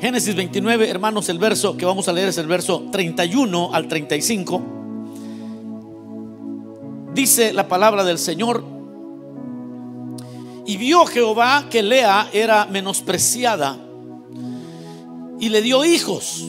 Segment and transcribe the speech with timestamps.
[0.00, 4.62] Génesis 29, hermanos, el verso que vamos a leer es el verso 31 al 35.
[7.14, 8.62] Dice la palabra del Señor.
[10.66, 13.76] Y vio Jehová que Lea era menospreciada
[15.40, 16.46] y le dio hijos,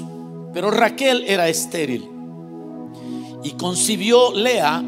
[0.53, 2.07] pero Raquel era estéril.
[3.43, 4.83] Y concibió Lea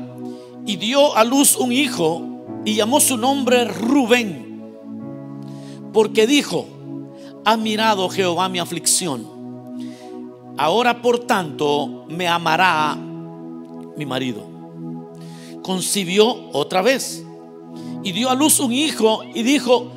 [0.67, 2.21] y dio a luz un hijo
[2.63, 4.61] y llamó su nombre Rubén,
[5.93, 6.67] porque dijo,
[7.45, 9.25] ha mirado Jehová mi aflicción.
[10.57, 12.95] Ahora por tanto me amará
[13.97, 14.45] mi marido.
[15.63, 17.23] Concibió otra vez
[18.03, 19.91] y dio a luz un hijo y dijo,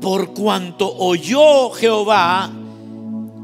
[0.00, 2.50] por cuanto oyó Jehová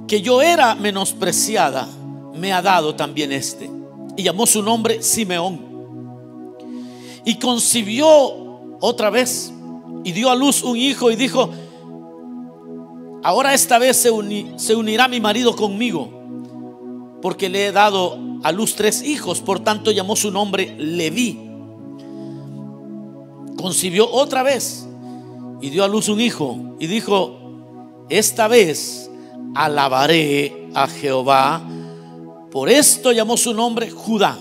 [0.06, 1.88] que yo era menospreciada,
[2.34, 3.70] me ha dado también este.
[4.16, 5.60] Y llamó su nombre Simeón.
[7.24, 8.08] Y concibió
[8.80, 9.52] otra vez
[10.04, 11.50] y dio a luz un hijo y dijo,
[13.24, 16.10] Ahora esta vez se, unirá mi marido conmigo,
[17.22, 21.40] porque le he dado a luz tres hijos, por tanto llamó su nombre Leví.
[23.56, 24.86] Concibió otra vez
[25.62, 29.10] y dio a luz un hijo y dijo, esta vez
[29.54, 31.66] alabaré a Jehová.
[32.50, 34.36] Por esto llamó su nombre Judá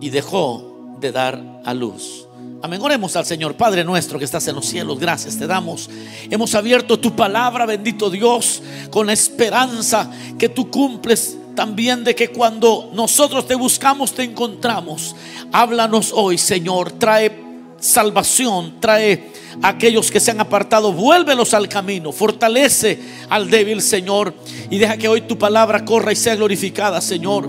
[0.00, 2.27] y dejó de dar a luz.
[2.60, 2.80] Amén.
[2.82, 4.98] Oremos al Señor, Padre nuestro que estás en los cielos.
[4.98, 5.88] Gracias te damos.
[6.28, 12.28] Hemos abierto tu palabra, bendito Dios, con la esperanza que tú cumples también de que
[12.28, 15.14] cuando nosotros te buscamos te encontramos.
[15.52, 16.92] Háblanos hoy, Señor.
[16.92, 17.32] Trae
[17.78, 24.34] salvación, trae a aquellos que se han apartado, vuélvelos al camino, fortalece al débil, Señor,
[24.68, 27.48] y deja que hoy tu palabra corra y sea glorificada, Señor.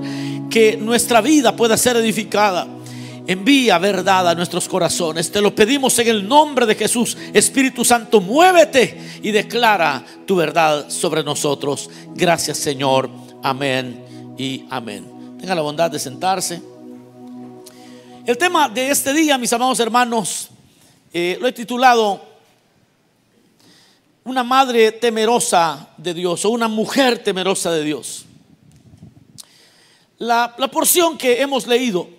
[0.51, 2.67] Que nuestra vida pueda ser edificada
[3.29, 5.31] Envía verdad a nuestros corazones.
[5.31, 7.15] Te lo pedimos en el nombre de Jesús.
[7.31, 11.91] Espíritu Santo, muévete y declara tu verdad sobre nosotros.
[12.15, 13.07] Gracias Señor.
[13.43, 15.37] Amén y amén.
[15.39, 16.59] Tenga la bondad de sentarse.
[18.25, 20.49] El tema de este día, mis amados hermanos,
[21.13, 22.19] eh, lo he titulado
[24.23, 28.25] Una madre temerosa de Dios o una mujer temerosa de Dios.
[30.17, 32.17] La, la porción que hemos leído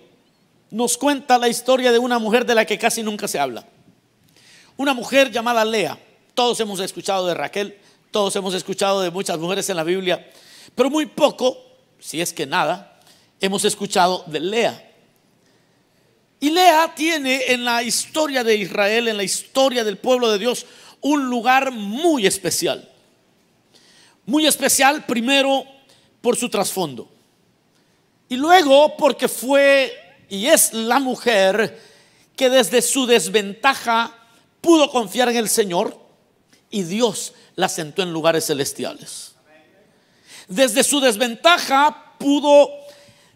[0.71, 3.65] nos cuenta la historia de una mujer de la que casi nunca se habla.
[4.77, 5.99] Una mujer llamada Lea.
[6.33, 7.77] Todos hemos escuchado de Raquel,
[8.09, 10.31] todos hemos escuchado de muchas mujeres en la Biblia,
[10.73, 11.57] pero muy poco,
[11.99, 12.99] si es que nada,
[13.41, 14.91] hemos escuchado de Lea.
[16.39, 20.65] Y Lea tiene en la historia de Israel, en la historia del pueblo de Dios,
[21.01, 22.89] un lugar muy especial.
[24.25, 25.65] Muy especial primero
[26.21, 27.11] por su trasfondo.
[28.29, 30.00] Y luego porque fue
[30.31, 31.77] y es la mujer
[32.37, 34.15] que desde su desventaja
[34.61, 35.99] pudo confiar en el Señor
[36.69, 39.35] y Dios la sentó en lugares celestiales.
[40.47, 42.69] Desde su desventaja pudo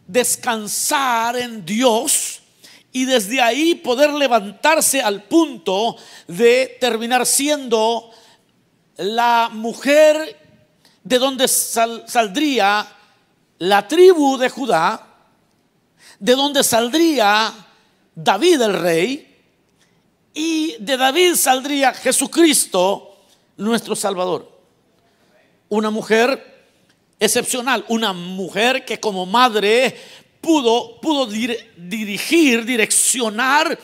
[0.07, 2.39] descansar en Dios
[2.94, 5.97] y desde ahí poder levantarse al punto
[6.29, 8.09] de terminar siendo
[8.95, 10.39] la mujer
[11.03, 12.88] de donde saldría
[13.57, 15.14] la tribu de Judá
[16.19, 17.53] de donde saldría
[18.15, 19.35] David el rey
[20.33, 23.17] y de David saldría Jesucristo,
[23.57, 24.51] nuestro Salvador.
[25.69, 26.67] Una mujer
[27.19, 29.97] excepcional, una mujer que como madre
[30.41, 33.79] pudo, pudo dirigir, direccionar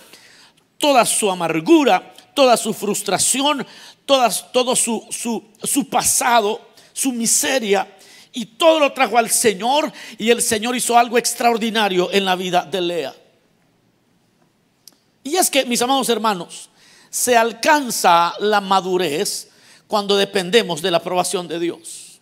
[0.78, 3.66] toda su amargura, toda su frustración,
[4.06, 7.98] todo su, su, su pasado, su miseria,
[8.34, 12.64] y todo lo trajo al Señor y el Señor hizo algo extraordinario en la vida
[12.64, 13.16] de Lea.
[15.24, 16.70] Y es que, mis amados hermanos,
[17.10, 19.50] se alcanza la madurez
[19.88, 22.20] cuando dependemos de la aprobación de Dios.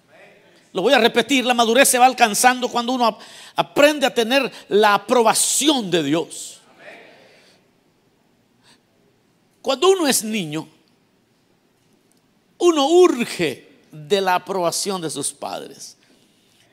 [0.73, 3.17] Lo voy a repetir, la madurez se va alcanzando cuando uno
[3.55, 6.59] aprende a tener la aprobación de Dios.
[9.61, 10.67] Cuando uno es niño,
[12.57, 15.99] uno urge de la aprobación de sus padres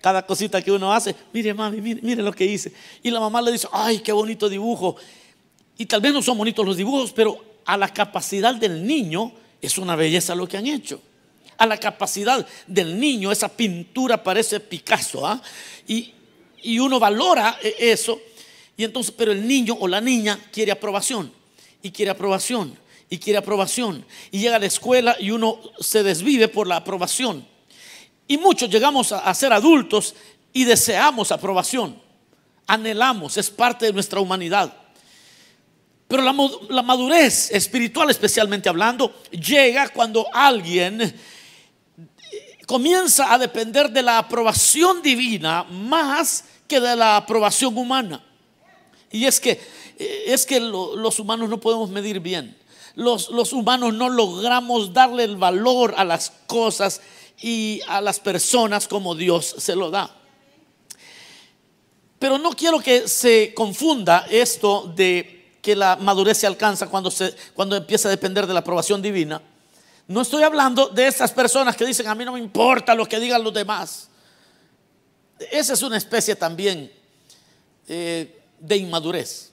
[0.06, 2.72] cada cosita que uno hace, mire mami, mire, lo que hice.
[3.02, 4.94] Y la mamá le dice, ay, qué bonito dibujo.
[5.76, 9.78] Y tal vez no son bonitos los dibujos, pero a la capacidad del niño es
[9.78, 11.00] una belleza lo que han hecho.
[11.58, 15.26] A la capacidad del niño, esa pintura parece Picasso.
[15.26, 15.42] ¿ah?
[15.88, 16.14] Y,
[16.62, 18.20] y uno valora e, eso.
[18.76, 21.32] Y entonces, pero el niño o la niña quiere aprobación.
[21.82, 22.78] Y quiere aprobación.
[23.10, 24.04] Y quiere aprobación.
[24.30, 27.55] Y llega a la escuela y uno se desvive por la aprobación.
[28.28, 30.14] Y muchos llegamos a, ser adultos
[30.52, 32.00] y deseamos aprobación.
[32.66, 34.74] Anhelamos, es parte de nuestra humanidad.
[36.08, 41.14] Pero la, madurez espiritual, especialmente hablando, llega cuando alguien
[42.66, 48.24] comienza a depender de la aprobación divina más que de la aprobación humana.
[49.10, 49.60] Y es que,
[49.98, 52.56] eh, es que los humanos no podemos medir bien.
[52.96, 57.00] Los, los humanos no logramos darle el valor a las cosas
[57.40, 60.14] y a las personas como Dios se lo da.
[62.18, 67.12] Pero no quiero que se confunda esto de que la madurez se alcanza cuando,
[67.54, 69.42] cuando empieza a depender de la aprobación divina.
[70.08, 73.18] No estoy hablando de esas personas que dicen, a mí no me importa lo que
[73.18, 74.08] digan los demás.
[75.50, 76.90] Esa es una especie también
[77.88, 79.50] eh, de inmadurez.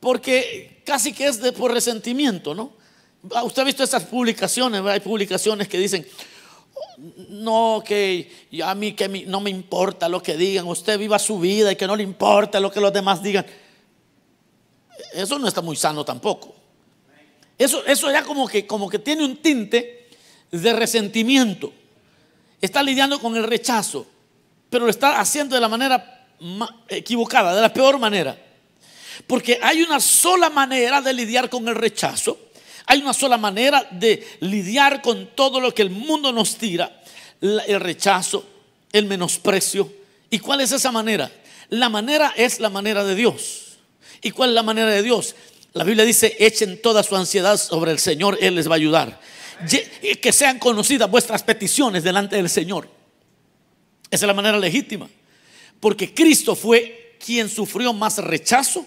[0.00, 2.72] Porque casi que es de, por resentimiento, ¿no?
[3.34, 6.04] Ah, usted ha visto esas publicaciones, hay publicaciones que dicen,
[7.28, 8.30] no, que
[8.64, 11.86] a mí que no me importa lo que digan, usted viva su vida y que
[11.86, 13.44] no le importa lo que los demás digan.
[15.12, 16.54] Eso no está muy sano tampoco.
[17.58, 20.08] Eso, eso ya como que, como que tiene un tinte
[20.50, 21.72] de resentimiento.
[22.60, 24.06] Está lidiando con el rechazo,
[24.70, 26.26] pero lo está haciendo de la manera
[26.88, 28.36] equivocada, de la peor manera.
[29.26, 32.38] Porque hay una sola manera de lidiar con el rechazo.
[32.86, 37.02] Hay una sola manera de lidiar con todo lo que el mundo nos tira.
[37.40, 38.44] El rechazo,
[38.92, 39.92] el menosprecio.
[40.30, 41.30] ¿Y cuál es esa manera?
[41.68, 43.78] La manera es la manera de Dios.
[44.20, 45.34] ¿Y cuál es la manera de Dios?
[45.72, 49.20] La Biblia dice, echen toda su ansiedad sobre el Señor, Él les va a ayudar.
[50.20, 52.88] Que sean conocidas vuestras peticiones delante del Señor.
[54.10, 55.08] Esa es la manera legítima.
[55.80, 58.86] Porque Cristo fue quien sufrió más rechazo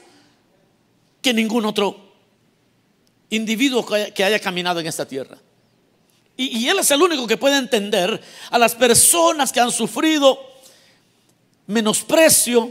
[1.22, 2.05] que ningún otro
[3.30, 5.38] individuo que haya, caminado en esta tierra.
[6.38, 10.38] Y, Él es el único que puede entender a las personas que han sufrido
[11.68, 12.69] menosprecio,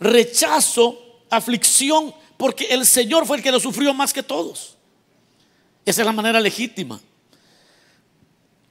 [0.00, 4.76] rechazo, aflicción porque el Señor fue el que lo sufrió más que todos.
[5.84, 7.00] Esa es la manera legítima.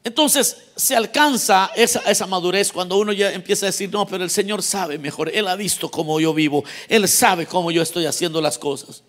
[0.04, 4.64] Entonces se alcanza esa, madurez cuando uno ya empieza a decir, no, pero el Señor
[4.64, 8.58] sabe mejor, Él ha visto cómo yo vivo, Él sabe cómo yo estoy haciendo las
[8.58, 9.04] cosas.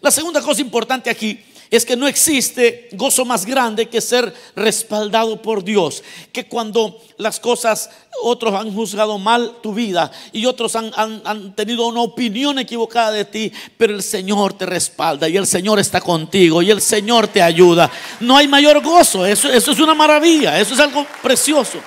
[0.00, 1.40] La segunda cosa importante aquí
[1.70, 6.02] es que no existe gozo más grande que ser respaldado por Dios.
[6.32, 7.90] Que cuando las cosas,
[8.22, 13.52] otros han juzgado mal tu vida y otros han, tenido una opinión equivocada de ti,
[13.76, 17.88] pero el Señor te respalda y el Señor está contigo y el Señor te ayuda.
[18.18, 21.78] No hay mayor gozo, eso, eso es una maravilla, eso es algo precioso.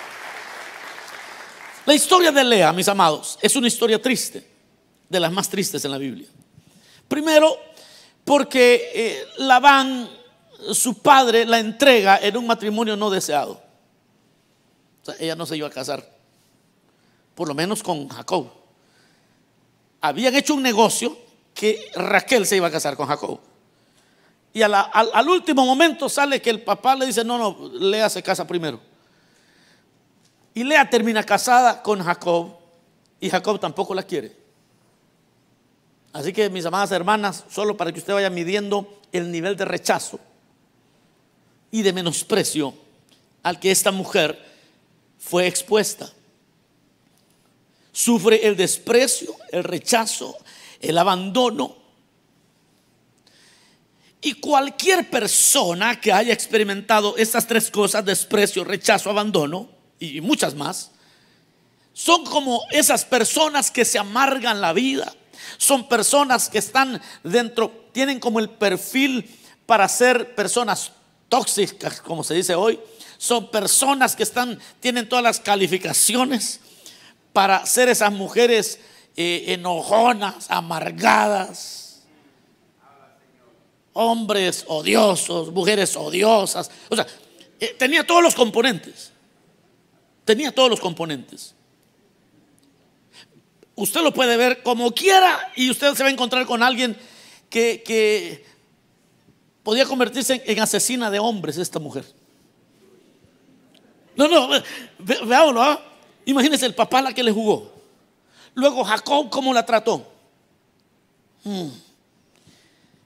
[1.86, 4.48] La historia de Lea, mis amados, es una historia triste,
[5.10, 6.28] de las más tristes en la Biblia.
[7.10, 7.58] Primero,
[8.24, 10.10] porque eh, Labán,
[10.72, 13.62] su padre, la entrega en un matrimonio no deseado.
[15.02, 16.08] O sea, ella no se iba a casar,
[17.36, 18.48] por lo menos con Jacob.
[20.00, 21.18] Habían hecho un negocio
[21.54, 23.40] que Raquel se iba a casar con Jacob.
[24.54, 28.46] Y al, último momento sale que el papá le dice, no, no, Lea se casa
[28.46, 28.80] primero.
[30.54, 32.56] Y Lea termina casada con Jacob
[33.20, 34.43] y Jacob tampoco la quiere.
[36.14, 40.20] Así que mis amadas hermanas, solo para que usted vaya midiendo el nivel de rechazo
[41.72, 42.76] y de menosprecio
[43.42, 44.40] al que esta mujer
[45.18, 46.14] fue expuesta.
[47.92, 50.38] Sufre el desprecio, el rechazo,
[50.80, 51.78] el abandono.
[54.22, 59.68] Y cualquier persona que haya experimentado estas tres cosas, desprecio, rechazo, abandono,
[60.00, 60.92] y muchas más,
[61.92, 65.14] son como esas personas que se amargan la vida
[65.58, 69.30] son personas que están dentro, tienen como el perfil
[69.66, 70.92] para ser personas
[71.30, 72.80] tóxicas, como se dice hoy.
[73.18, 76.60] Son personas que están, tienen todas las calificaciones
[77.32, 78.80] para ser esas mujeres
[79.16, 82.04] eh, enojonas, amargadas.
[83.94, 86.70] Hombres odiosos, mujeres odiosas.
[86.90, 87.06] O sea,
[87.60, 89.12] eh, tenía todos los componentes.
[90.26, 91.54] Tenía todos los componentes.
[93.76, 96.96] Usted lo puede ver como quiera y usted se va a encontrar con alguien
[97.50, 98.46] que,
[99.64, 102.06] podía convertirse en, asesina de hombres, esta mujer.
[104.16, 104.50] No, no,
[105.26, 105.62] veámoslo.
[105.62, 105.84] ¿ah?
[106.26, 107.72] Imagínese el papá la que le jugó.
[108.54, 110.06] Luego Jacob, ¿cómo la trató?
[111.44, 111.70] Hmm.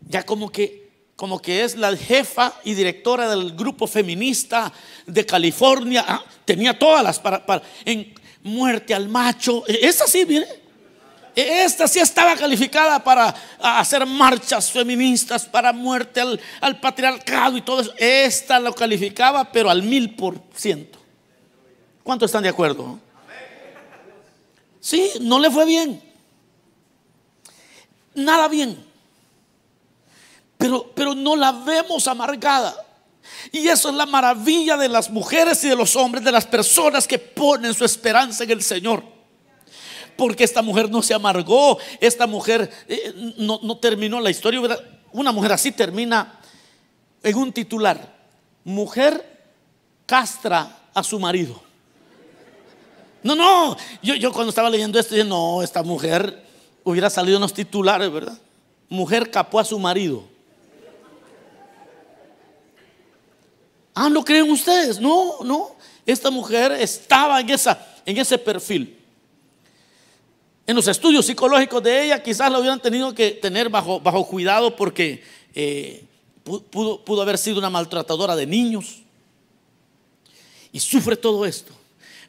[0.09, 4.73] Ya como que, como que es la jefa y directora del grupo feminista
[5.05, 6.03] de California.
[6.05, 8.13] Ah, tenía todas las para, para en,
[8.47, 9.63] muerte al macho.
[9.67, 10.47] E, esta sí, mire.
[11.35, 16.21] E, esta sí estaba calificada para hacer marchas feministas, para muerte
[16.61, 17.93] al, patriarcado y todo eso.
[17.97, 20.97] Esta lo calificaba, pero al mil por ciento.
[22.03, 22.99] ¿Cuántos están de acuerdo?
[24.79, 26.01] Sí, no le fue bien.
[28.15, 28.83] Nada bien.
[30.57, 32.86] Pero, pero no la vemos amargada.
[33.51, 37.07] Y eso es la maravilla de las mujeres y de los hombres, de las personas
[37.07, 39.03] que ponen su esperanza en el Señor.
[40.15, 44.61] Porque esta mujer no se amargó, esta mujer eh, no, no, terminó la historia.
[45.11, 46.39] Una mujer así termina
[47.21, 48.15] en un titular.
[48.63, 49.37] Mujer
[50.05, 51.61] castra a su marido.
[53.23, 56.43] No, no, yo, yo cuando estaba leyendo esto dije, no, esta mujer
[56.83, 58.37] hubiera salido en los titulares, ¿verdad?
[58.89, 60.23] Mujer capó a su marido.
[63.99, 64.99] Ah, ¿lo creen ustedes?
[64.99, 65.75] No, no.
[66.05, 68.95] Esta mujer estaba en, esa, en ese perfil.
[70.67, 74.75] En los estudios psicológicos de ella quizás la hubieran tenido que tener bajo, bajo cuidado
[74.75, 75.23] porque
[75.55, 76.05] eh,
[76.43, 79.01] pudo, pudo haber sido una maltratadora de niños.
[80.71, 81.73] Y sufre todo esto.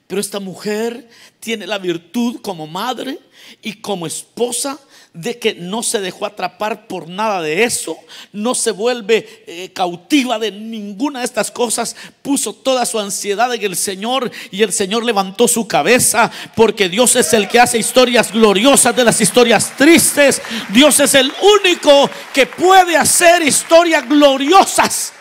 [0.06, 1.06] Pero esta mujer
[1.38, 3.18] tiene la virtud como madre
[3.60, 4.80] y como esposa
[5.14, 7.96] de que no se dejó atrapar por nada de eso,
[8.32, 13.62] no se vuelve eh, cautiva de ninguna de estas cosas, puso toda su ansiedad en
[13.62, 18.32] el Señor y el Señor levantó su cabeza porque Dios es el que hace historias
[18.32, 25.12] gloriosas de las historias tristes, Dios es el único que puede hacer historias gloriosas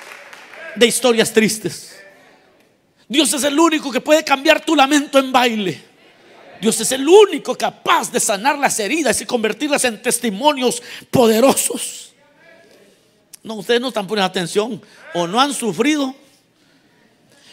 [0.75, 1.95] de historias tristes.
[3.07, 5.86] Dios es el único que puede cambiar tu lamento en baile.
[6.61, 12.13] Dios es el único capaz de sanar las heridas y convertirlas en testimonios poderosos.
[13.43, 14.81] No, ustedes no están poniendo atención
[15.13, 16.13] o no han sufrido.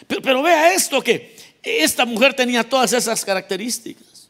[0.07, 4.29] Pero, vea esto que esta mujer tenía todas esas características.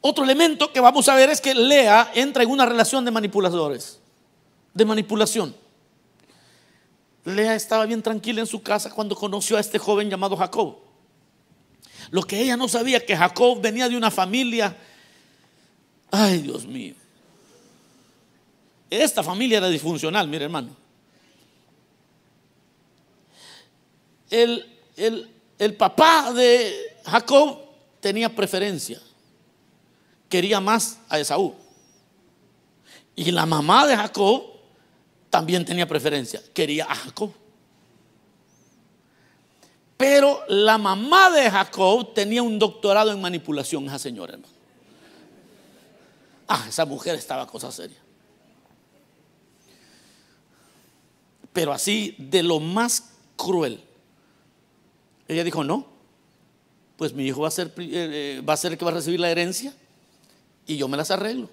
[0.00, 3.98] Otro elemento que vamos a ver es que Lea entra en una relación de manipuladores,
[4.74, 5.56] de manipulación.
[7.24, 10.87] Lea estaba bien tranquila en su casa cuando conoció a este joven llamado Jacob.
[12.10, 14.76] Lo que ella no sabía que Jacob venía de una familia.
[16.10, 16.94] Ay, Dios mío.
[18.90, 20.70] Esta familia era disfuncional, mire hermano.
[24.30, 26.74] El, el papá de
[27.04, 27.60] Jacob
[28.00, 29.00] tenía preferencia.
[30.28, 31.54] Quería más a Esaú.
[33.16, 34.44] Y la mamá de Jacob
[35.30, 36.40] también tenía preferencia.
[36.54, 37.32] Quería a Jacob.
[39.98, 44.38] Pero la mamá de Jacob tenía un doctorado en manipulación, esa señora.
[46.46, 47.98] Ah, esa mujer estaba cosa seria.
[51.52, 53.82] Pero así, de lo más cruel.
[55.26, 55.84] Ella dijo, no,
[56.96, 57.88] pues mi hijo va a ser, eh,
[58.38, 59.74] eh, va a ser el que va a recibir la herencia
[60.64, 61.50] y yo me las arreglo.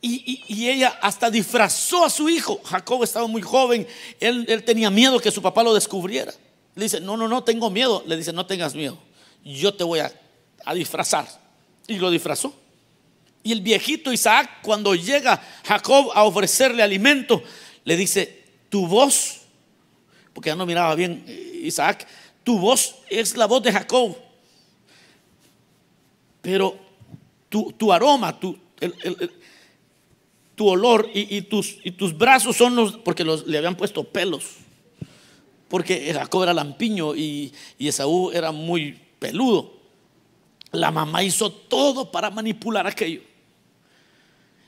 [0.00, 2.60] Y, ella hasta disfrazó a su hijo.
[2.62, 3.88] Jacob estaba muy joven,
[4.20, 6.32] él tenía miedo que su papá lo descubriera.
[6.74, 8.02] Le dice, no, no, no, tengo miedo.
[8.06, 8.98] Le dice, no tengas miedo.
[9.44, 10.12] Yo te voy a,
[10.74, 11.26] disfrazar.
[11.86, 12.54] Y lo disfrazó.
[13.42, 17.42] Y el viejito Isaac, cuando llega Jacob a ofrecerle alimento,
[17.84, 19.42] le dice, tu voz,
[20.32, 21.24] porque ya no miraba bien
[21.62, 22.08] Isaac,
[22.42, 24.16] tu voz es la voz de Jacob.
[26.40, 26.78] Pero
[27.50, 28.58] tu, aroma, tu,
[30.54, 34.63] tu olor y, tus, y tus brazos son los, porque le habían puesto pelos
[35.74, 39.72] porque Jacob era lampiño y, Esaú era muy peludo.
[40.70, 43.22] La mamá hizo todo para manipular aquello.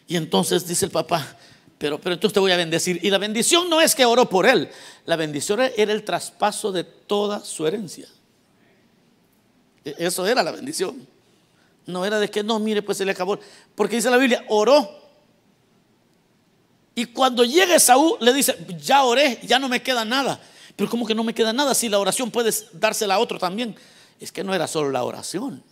[0.08, 1.36] Y entonces dice el papá,
[1.78, 2.98] pero, pero entonces te voy a bendecir.
[3.04, 4.68] Y la bendición no es que oró por él,
[5.04, 8.08] la bendición era el traspaso de toda su herencia.
[9.84, 11.06] E, eso era la bendición.
[11.86, 13.38] No era de que no, mire, pues se le acabó.
[13.76, 14.90] Porque dice la Biblia, oró.
[16.96, 20.40] Y cuando llega Esaú, le dice, ya oré, ya no me queda nada.
[20.76, 23.75] Pero ¿cómo que no me queda nada si la oración puedes dársela a otro también?
[24.21, 25.62] Es que no era solo la oración.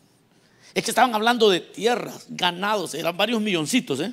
[0.74, 4.00] Es que estaban hablando de tierras, ganados, eran varios milloncitos.
[4.00, 4.12] ¿eh?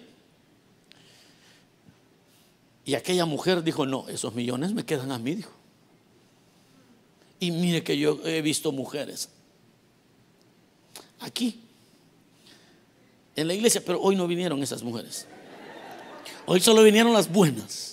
[2.85, 5.51] Y aquella mujer dijo, no, esos millones me quedan a mí, dijo.
[7.39, 9.29] Y mire que yo he visto mujeres
[11.21, 11.61] aquí,
[13.35, 15.25] en la iglesia, pero hoy no vinieron esas mujeres.
[16.45, 17.90] Hoy solo vinieron las buenas.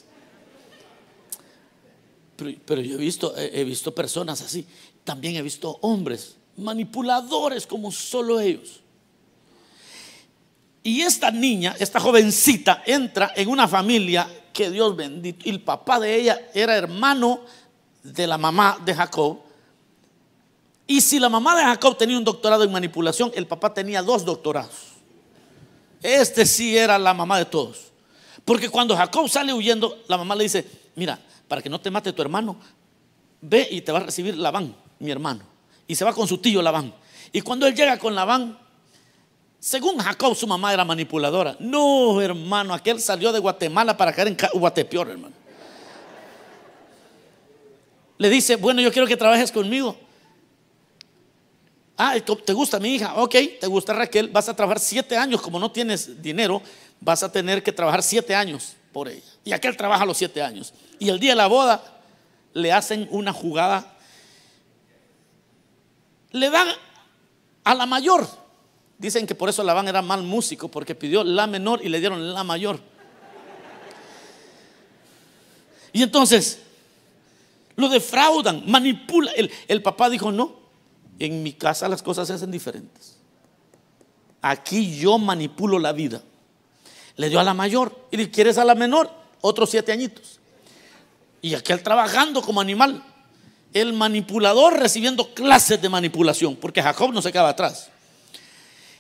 [2.64, 4.66] Pero, yo he visto, he visto personas así.
[5.04, 8.80] También he visto hombres manipuladores como solo ellos.
[10.82, 15.46] Y esta niña, esta jovencita, entra en una familia que Dios bendito.
[15.46, 17.40] Y el papá de ella era hermano
[18.02, 19.38] de la mamá de Jacob.
[20.86, 24.24] Y si la mamá de Jacob tenía un doctorado en manipulación, el papá tenía dos
[24.24, 24.88] doctorados.
[26.02, 27.88] Este sí era la mamá de todos.
[28.44, 30.64] Porque cuando Jacob sale huyendo, la mamá le dice,
[30.94, 32.56] mira, para que no te mate tu hermano,
[33.40, 35.42] ve y te va a recibir Labán, mi hermano.
[35.86, 36.94] Y se va con su tío Labán.
[37.32, 38.58] Y cuando él llega con Labán,
[39.58, 41.56] según Jacob, su mamá era manipuladora.
[41.58, 45.34] No, hermano, aquel salió de Guatemala para caer en Guatepeor, hermano.
[48.18, 49.96] le dice, bueno, yo quiero que trabajes conmigo.
[51.96, 53.14] Ah, ¿te gusta mi hija?
[53.16, 54.28] Ok, ¿te gusta Raquel?
[54.28, 55.40] Vas a trabajar siete años.
[55.40, 56.62] Como no tienes dinero,
[57.00, 59.24] vas a tener que trabajar siete años por ella.
[59.44, 60.72] Y aquel trabaja los siete años.
[60.98, 61.82] Y el día de la boda
[62.54, 63.96] le hacen una jugada.
[66.32, 66.68] Le dan
[67.64, 68.26] a la mayor.
[68.98, 72.32] Dicen que por eso Labán era mal músico, porque pidió la menor y le dieron
[72.32, 72.80] la mayor.
[75.92, 76.60] Y entonces
[77.76, 79.32] lo defraudan, manipulan.
[79.68, 80.56] El, papá dijo, no,
[81.18, 83.16] en mi casa las cosas se hacen diferentes.
[84.42, 86.22] Aquí yo manipulo la vida.
[87.16, 90.37] Le dio a la mayor y le quieres a la menor, otros siete añitos.
[91.40, 93.02] Y aquel trabajando como animal.
[93.72, 97.90] El manipulador recibiendo clases de manipulación, porque Jacob no se quedaba atrás.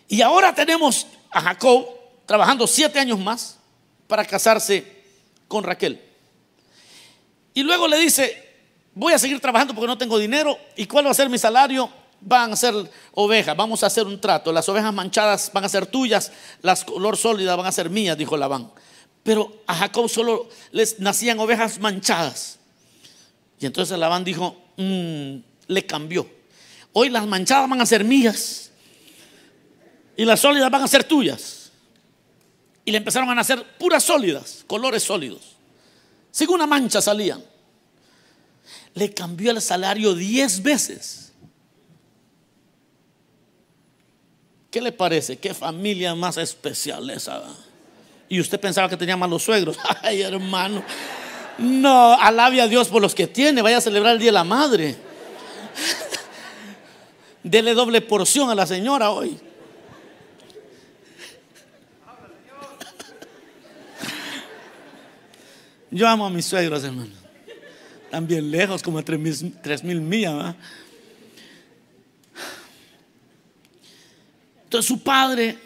[0.08, 1.86] Y ahora tenemos a Jacob
[2.26, 3.58] trabajando siete años más
[4.06, 5.02] para casarse
[5.46, 6.02] con Raquel.
[7.54, 8.46] Y luego le dice,
[8.94, 10.58] voy a seguir trabajando porque no tengo dinero.
[10.76, 11.90] ¿Y cuál va a ser mi salario?
[12.20, 12.74] van a ser
[13.12, 14.52] ovejas, vamos a hacer un trato.
[14.52, 18.36] Las ovejas manchadas van a ser tuyas, las color sólida van a ser mías, dijo
[18.36, 18.70] Labán.
[19.28, 22.58] Pero a Jacob solo les nacían ovejas manchadas.
[23.60, 26.26] Y entonces Labán dijo, mm", le cambió.
[26.94, 28.70] Hoy las manchadas van a ser mías
[30.16, 31.70] y las sólidas van a ser tuyas.
[32.86, 35.56] Y le empezaron a nacer puras sólidas, colores sólidos.
[36.30, 37.44] Sin una mancha salían.
[38.94, 41.32] Le cambió el salario diez veces.
[44.70, 45.36] ¿Qué le parece?
[45.36, 47.44] ¿Qué familia más especial esa?
[48.28, 49.76] Y usted pensaba que tenía malos suegros.
[50.02, 50.84] Ay, hermano.
[51.58, 53.62] No, alabe a Dios por los que tiene.
[53.62, 54.96] Vaya a celebrar el Día de la Madre.
[57.42, 59.36] Dele doble porción a la señora hoy.
[65.90, 67.10] Yo amo a mis suegros, hermano.
[68.22, 69.42] Bien lejos, como a tres
[69.84, 70.54] mil, millas.
[74.64, 75.58] Entonces su padre,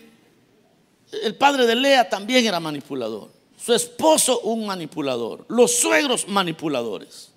[1.12, 3.30] el padre de Lea también era manipulador.
[3.56, 5.44] Su esposo un manipulador.
[5.48, 7.30] Los suegros manipuladores.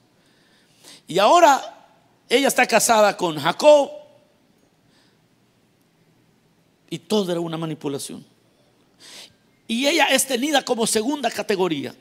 [1.07, 1.87] Y ahora
[2.29, 3.91] ella está casada con Jacob.
[6.89, 8.25] Y todo era una manipulación.
[9.67, 11.93] Y ella es tenida como segunda categoría.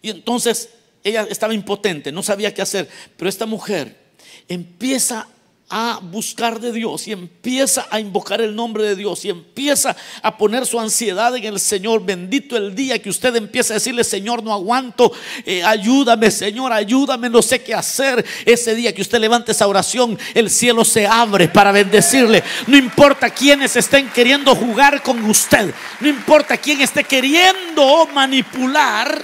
[0.00, 0.70] Y entonces
[1.02, 2.88] ella estaba impotente, no sabía qué hacer.
[3.16, 4.14] Pero esta mujer
[4.48, 5.26] empieza
[5.74, 10.36] a buscar de Dios y empieza a invocar el nombre de Dios y empieza a
[10.36, 14.42] poner su ansiedad en el Señor, bendito el día que usted empieza a decirle, Señor,
[14.42, 15.10] no aguanto,
[15.46, 18.22] eh, ayúdame, Señor, ayúdame, no sé qué hacer.
[18.44, 22.44] Ese día que usted levante esa oración, el cielo se abre para bendecirle.
[22.66, 29.22] No importa quiénes estén queriendo jugar con usted, no importa quién esté queriendo manipular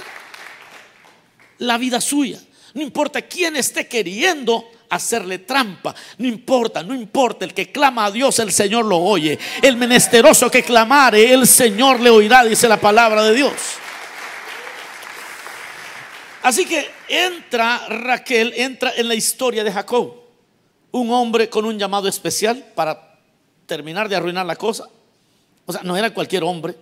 [1.59, 2.39] la vida suya,
[2.73, 5.95] no importa quién esté queriendo hacerle trampa.
[6.17, 7.45] No importa, no importa.
[7.45, 9.37] El que clama a Dios, el Señor lo oye.
[9.61, 13.53] El menesteroso que clamare, el Señor le oirá, dice la palabra de Dios.
[16.41, 20.15] Así que entra Raquel, entra en la historia de Jacob.
[20.91, 23.19] Un hombre con un llamado especial para
[23.65, 24.87] terminar de arruinar la cosa.
[25.65, 26.75] O sea, no era cualquier hombre.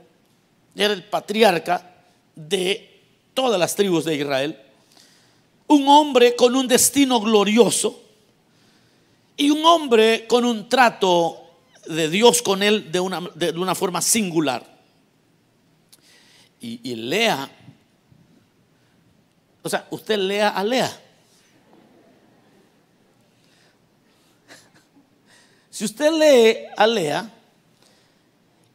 [0.76, 1.96] Era el patriarca
[2.36, 3.02] de
[3.34, 4.66] todas las tribus de Israel
[5.67, 8.01] un hombre con un destino glorioso
[9.36, 11.43] y un hombre con un trato
[11.86, 14.77] de Dios con él de una, de una forma singular.
[16.60, 17.49] Y, y, lea,
[19.62, 21.01] o sea, usted lea a Lea.
[25.69, 27.32] Si usted lee a Lea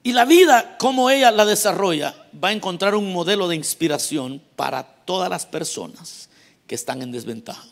[0.04, 4.84] y la vida como ella la desarrolla, va a encontrar un modelo de inspiración para
[4.84, 6.28] todas las personas
[6.72, 7.68] que están en desventaja.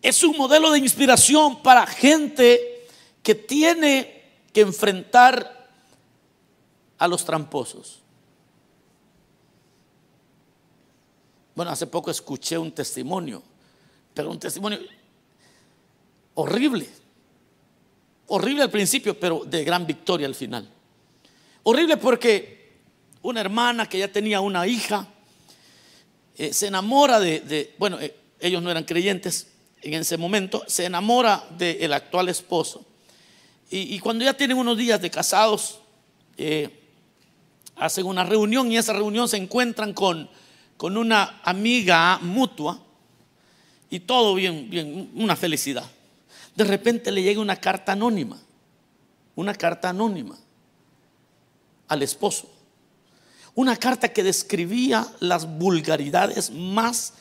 [0.00, 2.86] Es un modelo de inspiración para gente
[3.22, 5.68] que tiene que enfrentar
[6.96, 8.00] a los tramposos.
[11.54, 13.42] Bueno, hace poco escuché un testimonio,
[14.14, 14.78] pero un testimonio
[16.32, 16.88] horrible.
[18.28, 20.66] Horrible al principio, pero de gran victoria al final.
[21.62, 22.72] Horrible porque
[23.20, 25.06] una hermana que ya tenía una hija,
[26.38, 29.48] eh, se enamora de, bueno, eh, ellos no eran creyentes
[29.82, 32.86] en ese momento, se enamora del actual esposo.
[33.70, 35.80] Y, cuando ya tienen unos días de casados,
[36.38, 36.70] eh,
[37.76, 40.30] hacen una reunión y en esa reunión se encuentran con,
[40.78, 42.80] con una amiga mutua
[43.90, 45.84] y todo bien, bien, una felicidad.
[46.54, 48.40] De repente le llega una carta anónima,
[49.34, 50.38] una carta anónima
[51.88, 52.57] al esposo
[53.58, 57.14] una carta que describía las vulgaridades más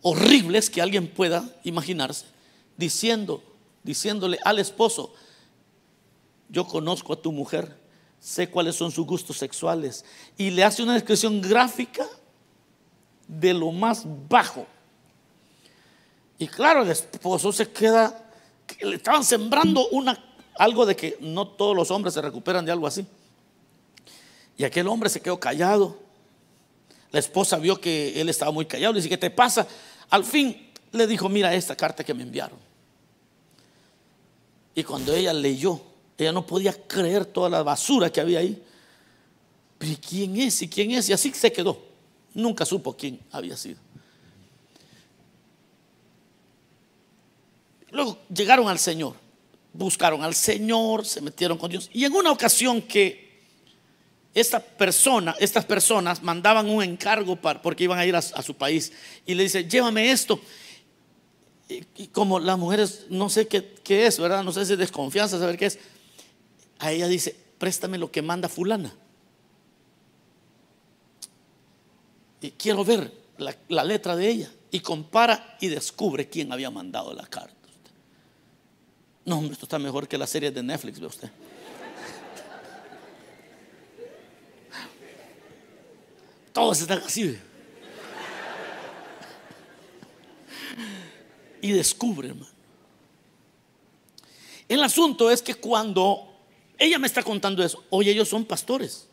[0.00, 2.24] horribles que alguien pueda imaginarse,
[2.78, 3.42] diciendo,
[3.82, 5.12] diciéndole al esposo,
[6.48, 7.78] yo conozco a tu mujer,
[8.18, 10.02] sé cuáles son sus gustos sexuales,
[10.38, 12.06] y le hace una descripción gráfica
[13.26, 14.66] de lo más bajo.
[16.38, 18.32] Y claro, el esposo se queda,
[18.80, 20.18] le estaban sembrando una,
[20.54, 23.06] algo de que no todos los hombres se recuperan de algo así.
[24.58, 25.96] Y aquel hombre se quedó callado.
[27.12, 28.92] La esposa vio que él estaba muy callado.
[28.92, 29.66] Le dice, ¿qué te pasa?
[30.10, 32.58] Al fin le dijo, mira esta carta que me enviaron.
[34.74, 35.80] Y cuando ella leyó,
[36.18, 38.60] ella no podía creer toda la basura que había ahí.
[39.78, 40.60] Pero ¿quién es?
[40.60, 41.08] ¿Y quién es?
[41.08, 41.80] Y así se quedó.
[42.34, 43.78] Nunca supo quién había sido.
[47.90, 49.14] Luego llegaron al Señor,
[49.72, 51.88] buscaron al Señor, se metieron con Dios.
[51.92, 53.27] Y en una ocasión que
[54.34, 58.92] esta persona, estas personas mandaban un encargo para, porque iban a ir a, su país
[59.26, 60.40] y le dice, llévame esto.
[61.68, 64.42] Y, como las mujeres, no sé qué, qué, es, ¿verdad?
[64.42, 65.78] No sé si es desconfianza, saber qué es.
[66.78, 68.94] A ella dice, préstame lo que manda fulana.
[72.40, 74.52] Y quiero ver la, letra de ella.
[74.70, 77.54] Y compara y descubre quién había mandado la carta.
[79.24, 81.30] No, esto está mejor que la serie de Netflix, ve usted.
[86.58, 87.38] Todos están así.
[91.62, 92.50] Y descubre, hermano.
[94.68, 96.36] El asunto es que cuando
[96.76, 99.06] ella me está contando eso, oye, ellos son pastores.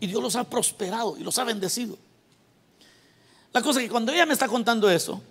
[0.00, 1.98] Y Dios los ha prosperado y los ha bendecido.
[3.52, 5.22] La cosa es que cuando ella me está contando eso,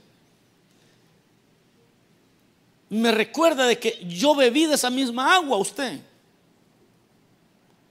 [2.89, 5.99] me recuerda de que yo bebí de esa misma agua usted.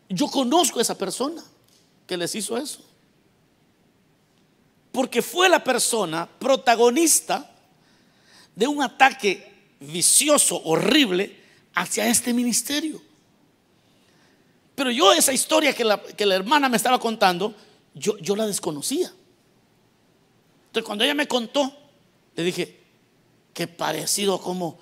[0.08, 1.42] Yo conozco a esa persona
[2.06, 2.84] que les hizo eso.
[4.92, 7.50] Porque fue la persona protagonista
[8.54, 11.38] de un ataque vicioso, horrible,
[11.74, 13.00] hacia este ministerio.
[14.74, 17.54] Pero yo esa historia que la, que la hermana me estaba contando,
[17.94, 19.12] yo, yo la desconocía.
[20.66, 21.76] Entonces cuando ella me contó,
[22.36, 22.80] le dije,
[23.52, 24.78] qué parecido como,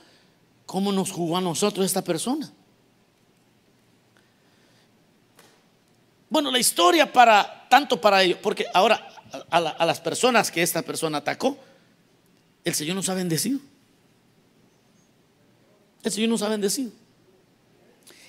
[0.67, 2.53] como nos jugó a nosotros esta persona.
[6.31, 9.18] Bueno, la historia para, tanto para ellos, porque ahora
[9.51, 11.59] a, las personas que esta persona atacó,
[12.65, 13.61] el Señor nos ha bendecido.
[16.03, 16.91] El Señor nos ha bendecido.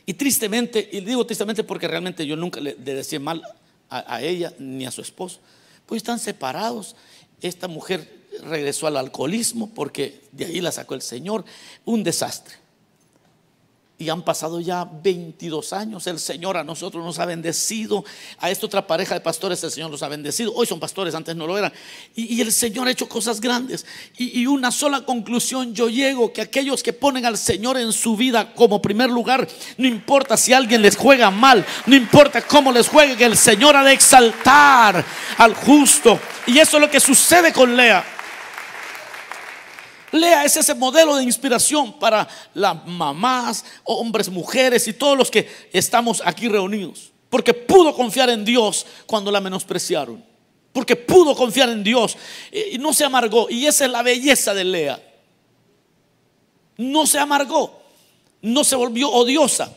[0.06, 3.44] Y tristemente, y digo tristemente porque realmente yo nunca le, decía mal
[3.90, 5.40] a, a, ella ni a su esposo,
[5.86, 6.96] pues están separados.
[7.42, 11.46] Esta mujer regresó al alcoholismo porque de ahí la sacó el Señor.
[11.86, 12.56] Un desastre.
[14.02, 16.08] Y han pasado ya 22 años.
[16.08, 18.06] El Señor a nosotros nos ha bendecido.
[18.40, 20.54] A esta otra pareja de pastores el Señor los ha bendecido.
[20.56, 21.74] Hoy son pastores, antes no lo eran.
[22.16, 23.86] Y, el Señor ha hecho cosas grandes.
[24.18, 28.16] Y, y, una sola conclusión yo llego, que aquellos que ponen al Señor en su
[28.16, 29.46] vida como primer lugar,
[29.78, 33.76] no importa si alguien les juega mal, no importa cómo les juegue, que el Señor
[33.76, 35.04] ha de exaltar
[35.38, 36.18] al justo.
[36.48, 38.19] Y eso es lo que sucede con Lea.
[40.12, 45.48] Lea es ese modelo de inspiración para las mamás, hombres, mujeres y todos los que
[45.72, 47.12] estamos aquí reunidos.
[47.30, 50.24] Porque pudo confiar en Dios cuando la menospreciaron.
[50.74, 52.18] Porque pudo confiar en Dios
[52.52, 53.48] y no se amargó.
[53.50, 55.04] Y esa es la belleza de Lea.
[56.78, 57.82] No se amargó.
[58.42, 59.76] No se volvió odiosa.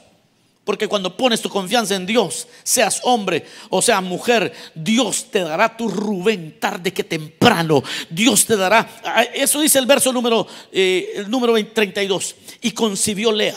[0.64, 5.76] Porque cuando pones tu confianza en Dios, seas hombre o seas mujer, Dios te dará
[5.76, 7.82] tu Rubén tarde que temprano.
[8.08, 8.88] Dios te dará.
[9.04, 12.36] Ah, eso dice el verso número, eh, el número 32.
[12.60, 13.56] Y concibió Lea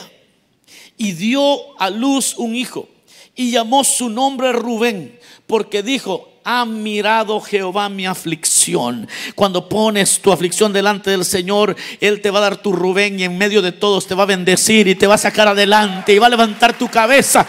[0.96, 2.88] y dio a luz un hijo
[3.36, 9.08] y llamó su nombre Rubén porque dijo, ha mirado Jehová mi aflicción.
[9.34, 13.24] Cuando pones tu aflicción delante del Señor, Él te va a dar tu Rubén y
[13.24, 16.18] en medio de todos te va a bendecir y te va a sacar adelante y
[16.20, 17.44] va a levantar tu cabeza.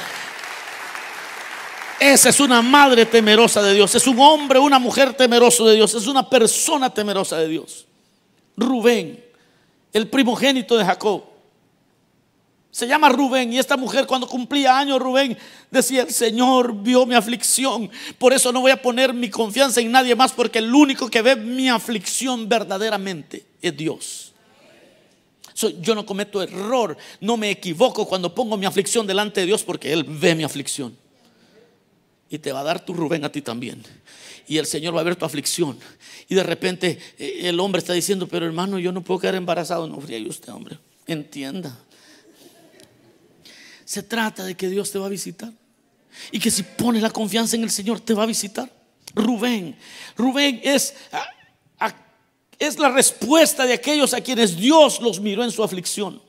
[2.00, 5.94] Esa es una madre temerosa de Dios, es un hombre, una mujer temeroso de Dios,
[5.94, 7.86] es una persona temerosa de Dios.
[8.56, 9.24] Rubén,
[9.94, 11.24] el primogénito de Jacob.
[12.78, 15.36] Se llama Rubén y esta mujer cuando cumplía años, Rubén
[15.72, 19.92] decía, el Señor vio mi aflicción, por eso no voy a poner mi confianza en
[19.92, 24.32] nadie más, porque el único que ve mi aflicción verdaderamente es Dios.
[25.82, 29.92] yo no cometo error, no me equivoco cuando pongo mi aflicción delante de Dios, porque
[29.92, 30.96] Él ve mi aflicción.
[32.30, 33.84] Y te va a dar tu Rubén a ti también.
[34.48, 35.80] Y el Señor va a ver tu aflicción.
[36.30, 39.88] Y de repente eh, el hombre está diciendo, pero hermano, yo no puedo quedar embarazado.
[39.88, 40.78] No, fría usted, hombre.
[41.08, 41.76] Entienda.
[43.88, 45.50] Se trata de que Dios te va a visitar.
[46.32, 48.70] Y que si pones la confianza en el Señor, te va a visitar.
[49.16, 49.78] Rubén.
[50.18, 50.94] Rubén es
[52.60, 56.22] es la respuesta de aquellos a quienes Dios los miró en su aflicción.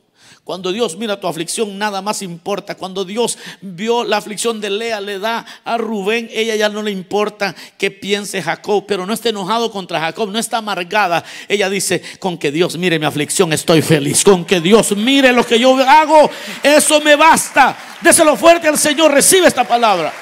[0.49, 2.75] Cuando Dios mira tu aflicción, nada más importa.
[2.75, 6.91] Cuando Dios vio la aflicción de Lea, le da a Rubén, ella ya no le
[6.91, 11.23] importa qué piense Jacob, pero no está enojado contra Jacob, no está amargada.
[11.49, 14.25] Ella dice, con que Dios mire mi aflicción, estoy feliz.
[14.25, 16.31] Con que Dios mire lo que yo hago,
[16.63, 17.77] eso me basta.
[18.01, 20.15] Déselo fuerte al Señor, recibe esta palabra.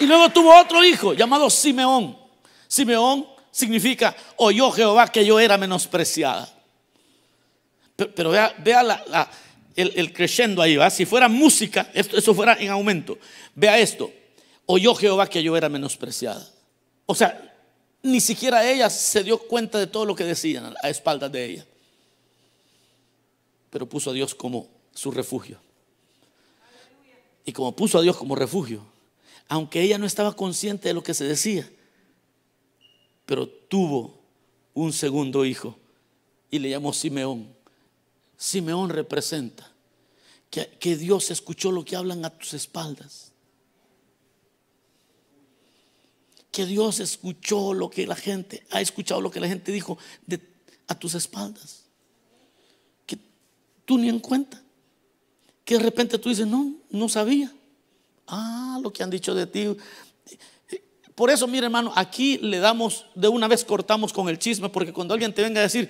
[0.00, 2.18] Y luego tuvo otro hijo llamado Simeón.
[2.66, 6.52] Simeón significa, oyó Jehová que yo era menospreciada.
[7.96, 9.28] Pero, vea, vea
[9.76, 10.90] el, el, ahí, ¿va?
[10.90, 13.18] Si fuera música, esto, eso fuera en aumento.
[13.54, 14.10] Vea esto.
[14.66, 16.48] Oyó Jehová que yo era menospreciada.
[17.06, 17.52] O sea,
[18.02, 21.66] ni siquiera ella se dio cuenta de todo lo que decían a espaldas de ella.
[23.70, 25.58] Pero puso a Dios como su refugio.
[27.44, 28.84] Y como puso a Dios como refugio,
[29.48, 31.68] aunque ella no estaba consciente de lo que se decía,
[33.26, 34.20] pero tuvo
[34.74, 35.76] un segundo hijo
[36.50, 37.48] y le llamó Simeón.
[38.42, 39.70] Simeón representa
[40.50, 43.30] que, Dios escuchó lo que hablan a tus espaldas.
[46.50, 49.96] Que Dios escuchó lo que la gente, ha escuchado lo que la gente dijo
[50.88, 51.84] a tus espaldas.
[53.06, 53.16] Que
[53.84, 54.60] tú ni en cuenta.
[55.64, 57.54] Que de repente tú dices, no, no sabía.
[58.26, 59.76] Ah, lo que han dicho de ti.
[61.14, 64.92] Por eso, mire hermano, aquí le damos, de una vez cortamos con el chisme, porque
[64.92, 65.88] cuando alguien te venga a decir,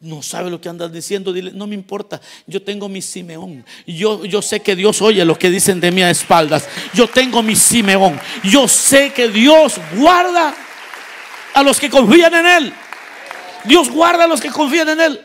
[0.00, 3.64] no sabe lo que andas diciendo, dile, no me importa, yo tengo mi Simeón.
[3.86, 6.68] Yo, yo sé que Dios oye lo que dicen de mí a espaldas.
[6.94, 8.20] Yo tengo mi Simeón.
[8.44, 10.54] Yo sé que Dios guarda
[11.54, 12.74] a los que confían en Él.
[13.64, 15.20] Dios guarda a los que confían en Él.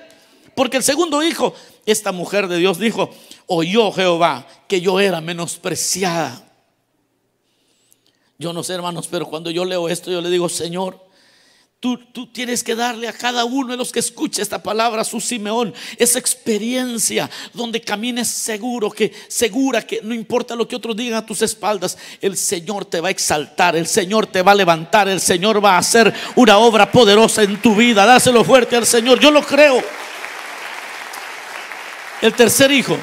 [0.55, 1.53] Porque el segundo hijo,
[1.85, 3.11] esta mujer de Dios dijo,
[3.45, 6.43] oyó Jehová que yo era menospreciada.
[8.39, 11.02] Yo no sé, hermanos, pero cuando yo leo esto, yo le digo, Señor,
[11.83, 11.97] Tú,
[12.31, 16.17] tienes que darle a cada uno de los que escucha esta palabra su Simeón, esa
[16.17, 21.41] experiencia donde camines seguro, que segura que no importa lo que otros digan a tus
[21.41, 25.61] espaldas, el Señor te va a exaltar, el Señor te va a levantar, el Señor
[25.61, 28.05] va a hacer una obra poderosa en tu vida.
[28.05, 29.83] Dáselo fuerte al Señor, yo lo creo.
[32.21, 32.97] El tercer hijo.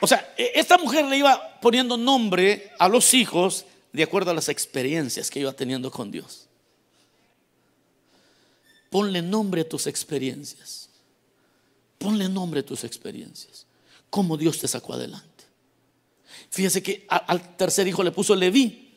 [0.00, 4.34] O sea, e, esta mujer le iba poniendo nombre a los hijos de acuerdo a
[4.34, 6.47] las experiencias que iba teniendo con Dios.
[8.90, 10.88] Ponle nombre a tus experiencias.
[11.98, 13.66] Ponle nombre a tus experiencias.
[14.10, 15.26] Cómo Dios te sacó adelante.
[16.50, 18.94] Fíjese que al tercer hijo le puso Leví.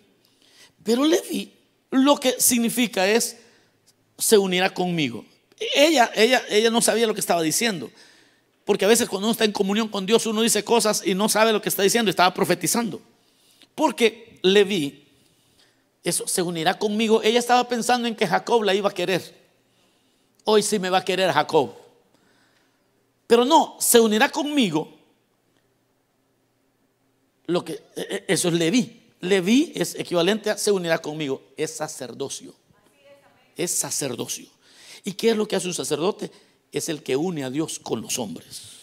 [0.83, 1.53] Pero Leví
[1.91, 3.37] lo que significa es
[4.17, 5.25] se unirá conmigo.
[5.75, 7.91] Ella, ella, ella no sabía lo que estaba diciendo.
[8.63, 11.27] Porque a veces cuando uno está en comunión con Dios uno dice cosas y no
[11.27, 12.09] sabe lo que está diciendo.
[12.09, 13.01] Estaba profetizando.
[13.75, 15.07] Porque Leví,
[16.03, 17.21] eso, se unirá conmigo.
[17.23, 19.40] Ella estaba pensando en que Jacob la iba a querer
[20.45, 21.71] hoy sí me va a querer Jacob.
[23.27, 24.97] Pero no, se unirá conmigo.
[27.47, 29.13] Lo que e, e, eso es Leví.
[29.21, 31.41] Leví es equivalente a se unirá conmigo.
[31.55, 32.53] Es sacerdocio.
[33.55, 34.47] Es sacerdocio.
[35.03, 36.31] ¿Y qué es lo que hace un sacerdote?
[36.71, 38.81] Es el que une a Dios con los hombres.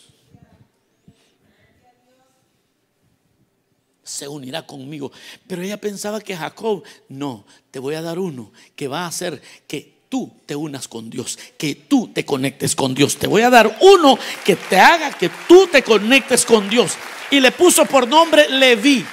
[4.08, 5.12] se unirá conmigo.
[5.46, 9.40] Pero ella pensaba que Jacob, no, te voy a dar uno que va a hacer
[9.66, 13.16] que tú te unas con Dios, que tú te conectes con Dios.
[13.16, 16.92] Te voy a dar uno que te haga que tú te conectes con Dios.
[17.30, 19.04] Y le puso por nombre Leví.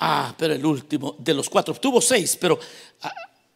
[0.00, 2.58] Ah, pero el último de los cuatro, tuvo seis, pero
[3.02, 3.12] ah,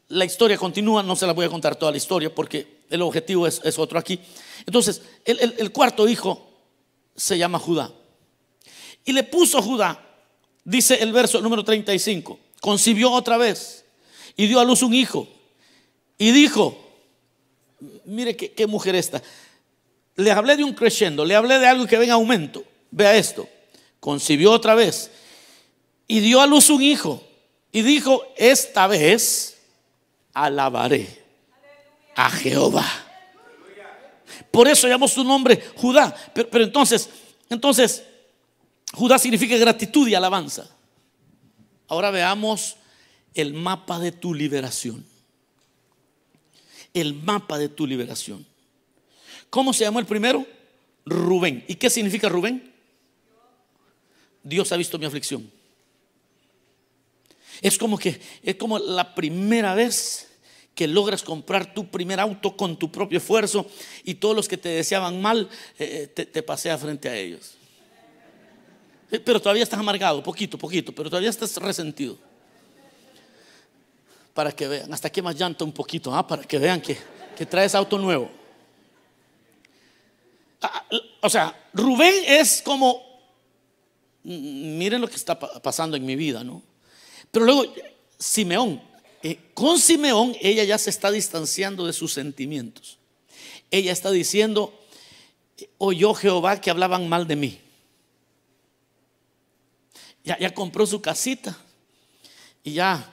[0.08, 3.46] la historia continúa, no se la voy a contar toda la historia porque el objetivo
[3.46, 4.18] es, otro aquí.
[4.66, 6.48] Entonces, el, el cuarto hijo
[7.14, 7.92] se llama Judá.
[9.04, 10.02] Y le puso Judá,
[10.64, 13.84] dice el verso número 35, concibió otra vez
[14.38, 15.28] y dio a luz un hijo.
[16.16, 16.78] Y dijo,
[18.04, 19.20] mire qué, mujer esta.
[20.14, 22.64] Le hablé de un crescendo, le hablé de algo que ven aumento.
[22.90, 23.48] Vea esto.
[24.00, 25.10] Concibió otra vez
[26.06, 27.22] y dio a luz un hijo.
[27.72, 29.58] Y dijo, esta vez
[30.32, 31.06] alabaré
[32.14, 32.86] a Jehová.
[34.52, 36.14] Por eso llamó su nombre Judá.
[36.32, 37.10] Pero, pero, entonces,
[37.50, 38.04] entonces,
[38.94, 40.70] Judá significa gratitud y alabanza.
[41.88, 42.77] Ahora veamos
[43.38, 45.06] el mapa de tu liberación.
[46.92, 48.44] El mapa de tu liberación.
[49.48, 50.44] ¿Cómo se llamó el primero?
[51.06, 51.64] Rubén.
[51.68, 52.74] ¿Y qué significa Rubén?
[54.42, 55.48] Dios ha visto mi aflicción.
[57.62, 60.30] Es como que es como la primera vez
[60.74, 63.70] que logras comprar tu primer auto con tu propio esfuerzo
[64.02, 65.48] y todos los que te deseaban mal
[65.78, 67.54] eh, te, te pasea frente a ellos.
[69.12, 72.27] Eh, pero todavía estás amargado, poquito, poquito, pero todavía estás resentido.
[74.38, 74.94] Para que vean.
[74.94, 76.24] Hasta que más llanta un poquito, ¿ah?
[76.24, 76.96] para que vean que,
[77.36, 78.30] que traes auto nuevo.
[80.62, 80.86] Ah,
[81.22, 83.02] o sea, Rubén es como,
[84.22, 86.62] mm, miren lo que está pasando en mi vida, ¿no?
[87.32, 87.64] Pero luego,
[88.16, 88.80] Simeón,
[89.24, 92.96] eh, con Simeón ella ya se está distanciando de sus sentimientos.
[93.72, 94.72] Ella está diciendo,
[95.78, 97.60] oyó Jehová que hablaban mal de mí.
[100.22, 101.58] Ya, ya compró su casita
[102.62, 103.12] y ya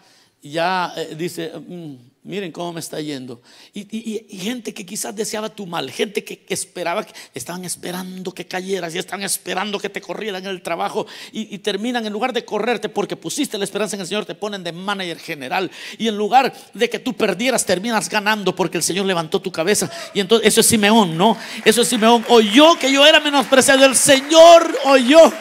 [0.52, 3.42] ya eh, dice, mm, miren cómo me está yendo.
[3.74, 8.94] Y, gente que quizás deseaba tu mal, gente que, esperaba, que estaban esperando que cayeras
[8.94, 12.90] y estaban esperando que te corrieran en el trabajo y, terminan en lugar de correrte
[12.90, 15.72] porque pusiste la esperanza en el Señor, te ponen de manager general.
[15.98, 19.90] Y en lugar de que tú perdieras, terminas ganando porque el Señor levantó tu cabeza.
[20.14, 21.38] Y entonces eso es Simeón, ¿no?
[21.64, 22.26] Eso es Simeón.
[22.30, 25.32] Oyó que yo era menospreciado, el Señor oyó.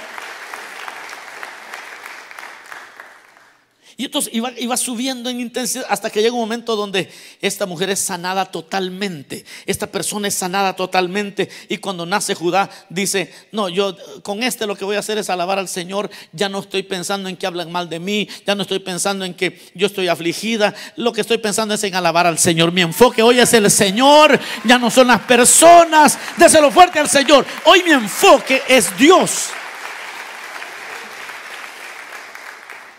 [3.96, 7.08] Y entonces iba, subiendo en intensidad hasta que llega un momento donde
[7.40, 9.44] esta mujer es sanada totalmente.
[9.66, 11.48] Esta persona es sanada totalmente.
[11.68, 15.30] Y cuando nace Judá, dice: No, yo con este lo que voy a hacer es
[15.30, 16.10] alabar al Señor.
[16.32, 18.28] Ya no estoy pensando en que hablan mal de mí.
[18.44, 20.74] Ya no estoy pensando en que yo estoy afligida.
[20.96, 22.72] Lo que estoy pensando es en alabar al Señor.
[22.72, 24.40] Mi enfoque hoy es el Señor.
[24.64, 26.18] Ya no son las personas.
[26.36, 27.46] Déselo fuerte al Señor.
[27.64, 29.50] Hoy mi enfoque es Dios.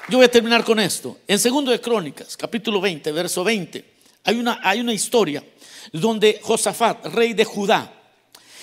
[0.08, 1.18] Yo voy a terminar con esto.
[1.28, 3.84] En segundo de Crónicas, capítulo 20, verso 20,
[4.24, 5.44] hay una, hay una historia
[5.92, 7.92] donde Josafat, rey de Judá,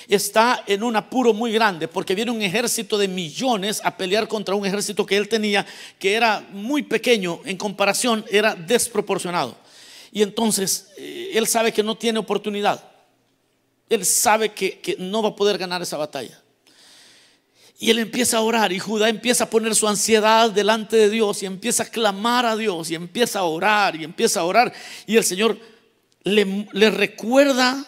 [0.07, 4.55] está en un apuro muy grande porque viene un ejército de millones a pelear contra
[4.55, 5.67] un ejército que él tenía
[5.99, 9.57] que era muy pequeño en comparación, era desproporcionado.
[10.13, 12.85] Y entonces eh, él sabe que no tiene oportunidad.
[13.89, 16.42] Él sabe que, que no va a poder ganar esa batalla.
[17.83, 21.43] Y él empieza a orar y Judá empieza a poner su ansiedad delante de Dios
[21.43, 24.73] y empieza a clamar a Dios y empieza a orar y empieza a orar.
[25.05, 25.59] Y el Señor
[26.23, 27.85] le, recuerda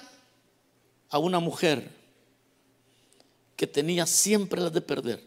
[1.10, 1.88] a una mujer
[3.54, 5.22] que tenía siempre las de perder,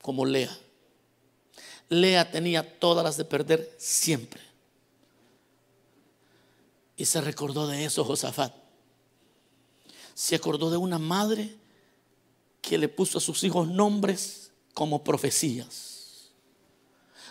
[0.00, 0.58] como Lea.
[1.90, 4.40] Lea tenía todas las de perder siempre.
[6.96, 8.54] Y se recordó de eso Josafat.
[10.14, 11.60] Se acordó de una madre
[12.62, 16.30] que le puso a sus hijos nombres como profecías.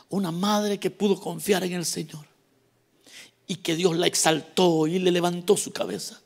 [0.10, 2.28] Una madre que pudo confiar en el Señor
[3.48, 6.22] y que Dios la exaltó y le levantó su cabeza.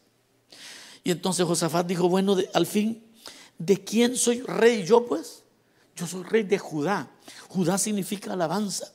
[1.04, 3.02] Y entonces Josafat dijo, bueno, al fin,
[3.60, 5.44] ¿de quién soy rey yo pues?
[5.96, 7.10] Yo soy rey de Judá.
[7.48, 8.92] Judá significa alabanza.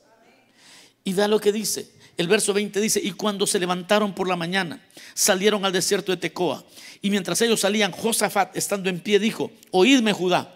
[1.05, 1.89] Y vea lo que dice.
[2.17, 4.81] El verso 20 dice, y cuando se levantaron por la mañana,
[5.13, 6.63] salieron al desierto de Tecoa.
[7.01, 10.55] Y mientras ellos salían, Josafat, estando en pie, dijo, oídme Judá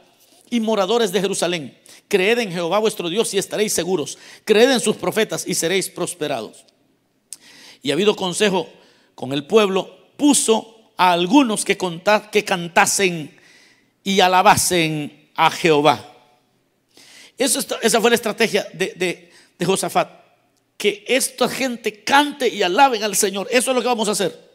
[0.49, 4.95] y moradores de Jerusalén, creed en Jehová vuestro Dios y estaréis seguros, creed en sus
[4.97, 6.65] profetas y seréis prosperados.
[7.81, 8.69] Y ha habido consejo
[9.15, 11.77] con el pueblo, puso a algunos que,
[12.31, 13.35] que cantasen
[14.03, 16.11] y alabasen a Jehová.
[17.37, 19.31] Esa fue la estrategia de
[19.65, 20.24] Josafat
[20.77, 23.47] que esta gente cante y alaben al Señor.
[23.49, 24.45] Eso es lo que vamos a hacer.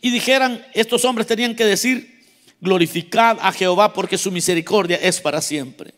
[0.00, 2.24] Y dijeran, estos hombres tenían que decir,
[2.60, 5.94] glorificad a Jehová porque su misericordia es para siempre.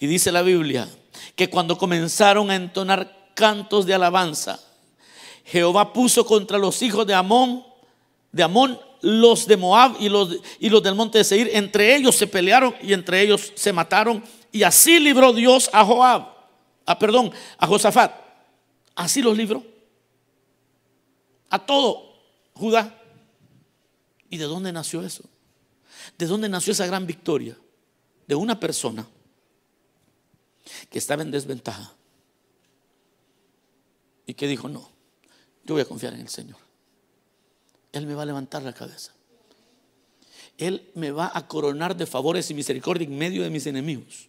[0.00, 0.88] Y dice la Biblia
[1.36, 4.60] que cuando comenzaron a entonar cantos de alabanza,
[5.44, 7.64] Jehová puso contra los hijos de Amón,
[8.30, 11.50] de Amón, los de Moab y los, y los del monte de Seir.
[11.52, 14.22] Entre ellos se pelearon y entre ellos se mataron.
[14.52, 16.28] Y así libró Dios a Joab,
[16.86, 18.21] a, perdón, a Josafat
[18.94, 19.64] Así los libró.
[21.50, 22.12] A todo
[22.54, 22.98] Judá.
[24.30, 25.24] ¿Y de dónde nació eso?
[26.16, 27.56] ¿De dónde nació esa gran victoria?
[28.26, 29.06] De una persona
[30.88, 31.92] que estaba en desventaja
[34.26, 34.88] y que dijo, no,
[35.64, 36.56] yo voy a confiar en el Señor.
[37.92, 39.12] Él me va a levantar la cabeza.
[40.56, 44.28] Él me va a coronar de favores y misericordia en medio de mis enemigos.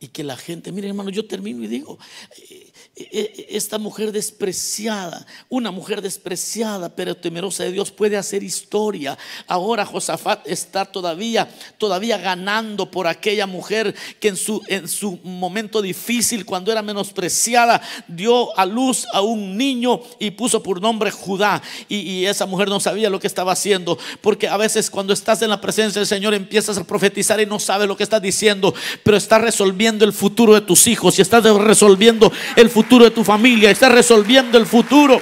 [0.00, 1.98] Y que la gente, mire hermano, yo termino y digo,
[2.36, 9.18] e, e, esta mujer despreciada, una mujer despreciada pero temerosa de Dios puede hacer historia.
[9.46, 15.82] Ahora Josafat está todavía, todavía ganando por aquella mujer que en su, en su momento
[15.82, 21.62] difícil, cuando era menospreciada, dio a luz a un niño y puso por nombre Judá.
[21.88, 25.42] Y, y esa mujer no sabía lo que estaba haciendo, porque a veces cuando estás
[25.42, 28.74] en la presencia del Señor empiezas a profetizar y no sabes lo que estás diciendo,
[29.02, 33.24] pero estás resolviendo el futuro de tus hijos y estás resolviendo el futuro de tu
[33.24, 35.18] familia, está resolviendo el futuro.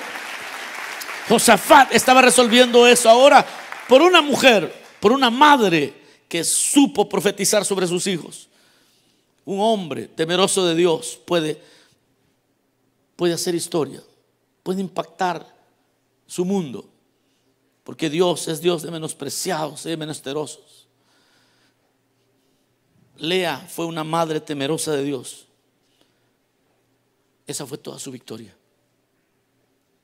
[1.29, 3.47] Josafat estaba resolviendo eso ahora
[3.89, 5.95] por una mujer, por una madre
[6.29, 8.49] que supo profetizar sobre sus hijos.
[9.45, 11.63] Un hombre temeroso de Dios puede
[13.15, 14.03] puede hacer historia,
[14.65, 15.47] puede impactar
[16.27, 16.89] su mundo,
[17.85, 20.89] porque Dios es Dios de menospreciados y de menesterosos.
[23.17, 25.47] Lea fue una madre temerosa de Dios.
[27.47, 28.57] Esa fue toda su victoria.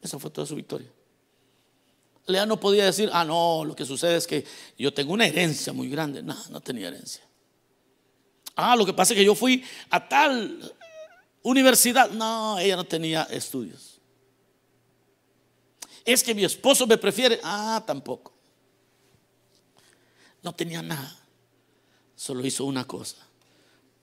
[0.01, 0.91] Esa fue toda su victoria.
[2.27, 4.45] Lea no podía decir, ah, no, lo que sucede es que
[4.79, 6.23] yo tengo una herencia muy grande.
[6.23, 7.23] No, no tenía herencia.
[8.55, 10.75] Ah, lo que pasa es que yo fui a tal
[11.43, 12.11] universidad.
[12.11, 14.01] No, ella no tenía estudios.
[16.05, 17.41] Es que mi esposo me prefiere.
[17.43, 18.33] Ah, tampoco.
[20.43, 21.17] No tenía nada.
[22.17, 23.17] Solo hizo una cosa.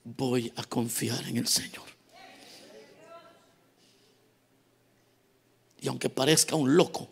[0.04, 1.97] Voy a confiar en el Señor.
[5.80, 7.08] Y aunque parezca un loco,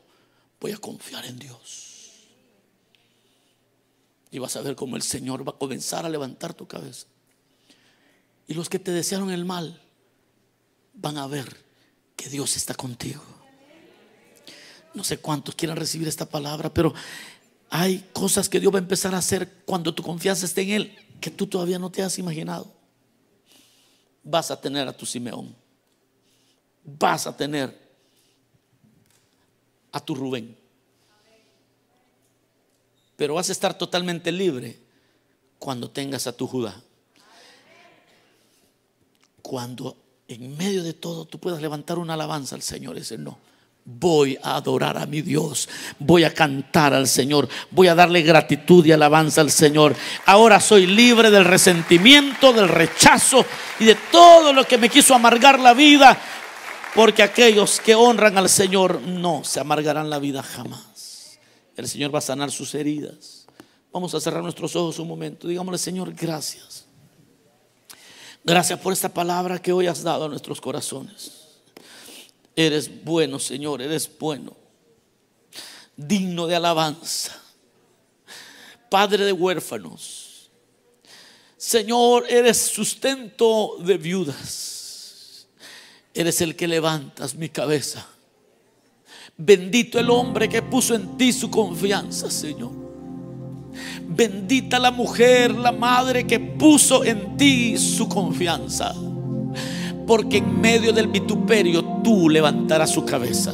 [0.61, 2.27] voy a confiar en Dios.
[4.31, 7.07] Y vas a ver cómo el Señor va a comenzar a levantar tu cabeza.
[8.49, 9.81] Y los que te desearon el mal
[10.95, 11.65] van a ver
[12.17, 13.23] que Dios está contigo.
[14.95, 16.95] No sé cuántos quieran recibir esta palabra, pero
[17.71, 20.99] hay cosas que Dios va a empezar a hacer cuando tu confianza esté en Él
[21.21, 22.73] que tú todavía no te has imaginado.
[24.23, 25.55] Vas a tener a tu Simeón.
[26.85, 27.86] Vas a tener
[29.97, 30.55] a tu Rubén.
[33.17, 34.79] Pero vas a estar totalmente libre
[35.59, 36.79] cuando tengas a tu Judá.
[39.41, 39.97] Cuando
[40.29, 43.39] en medio de todo tú puedas levantar una alabanza al Señor decir, no,
[43.87, 45.69] voy a adorar a mi Dios,
[45.99, 49.97] voy a cantar al Señor, voy a darle gratitud y alabanza al Señor.
[50.27, 53.47] Ahora soy libre del resentimiento, del rechazo
[53.79, 56.21] y de todo lo que me quiso amargar la vida,
[56.97, 61.39] porque aquellos que honran al Señor no se amargarán la vida jamás.
[61.77, 63.47] El Señor va a sanar sus heridas.
[63.93, 65.47] Vamos a cerrar nuestros ojos un momento.
[65.47, 66.87] Digámosle, Señor, gracias
[68.47, 71.33] Gracias por esta palabra que hoy has dado a nuestros corazones.
[72.55, 74.57] Eres bueno, Señor, eres bueno.
[75.97, 77.37] Digno de alabanza.
[78.89, 80.49] Padre de huérfanos.
[81.57, 84.76] Señor, eres sustento de viudas.
[86.17, 88.07] Eres el que levantas mi cabeza.
[89.37, 92.71] Bendito el hombre que puso en ti su confianza, Señor.
[94.09, 98.95] Bendita la mujer, la madre que puso en ti su confianza.
[100.07, 103.53] Porque en medio del vituperio tú levantarás su cabeza.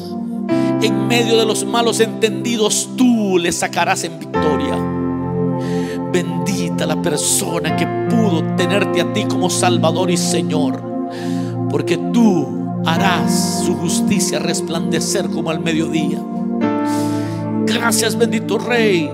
[0.81, 4.77] En medio de los malos entendidos tú le sacarás en victoria.
[6.13, 10.93] Bendita la persona que pudo tenerte a ti como Salvador y Señor.
[11.73, 12.47] Porque tú
[12.87, 16.23] harás su justicia resplandecer como al mediodía.
[17.67, 19.11] Gracias bendito Rey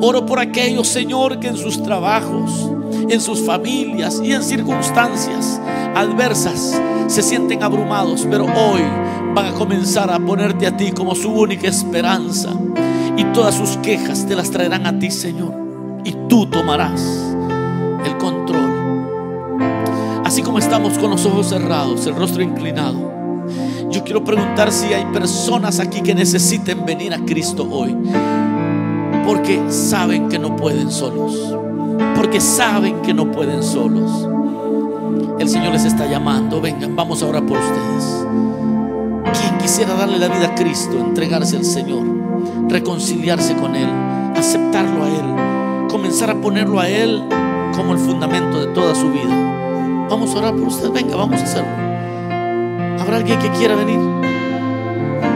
[0.00, 2.70] Oro por aquellos, Señor, que en sus trabajos,
[3.08, 5.60] en sus familias y en circunstancias
[5.94, 8.82] adversas se sienten abrumados, pero hoy
[9.34, 12.50] van a comenzar a ponerte a ti como su única esperanza.
[13.16, 15.54] Y todas sus quejas te las traerán a ti, Señor.
[16.04, 17.00] Y tú tomarás
[18.04, 18.33] el control.
[20.34, 22.98] Así como estamos con los ojos cerrados, el rostro inclinado.
[23.88, 27.96] Yo quiero preguntar si hay personas aquí que necesiten venir a Cristo hoy
[29.24, 31.54] porque saben que no pueden solos.
[32.16, 34.28] Porque saben que no pueden solos.
[35.38, 36.60] El Señor les está llamando.
[36.60, 38.26] Vengan, vamos a orar por ustedes.
[39.40, 42.02] Quien quisiera darle la vida a Cristo, entregarse al Señor,
[42.68, 43.88] reconciliarse con Él,
[44.34, 47.22] aceptarlo a Él, comenzar a ponerlo a Él
[47.76, 49.63] como el fundamento de toda su vida.
[50.14, 50.92] Vamos a orar por ustedes.
[50.92, 53.02] Venga, vamos a hacerlo.
[53.02, 54.23] ¿Habrá alguien que quiera venir?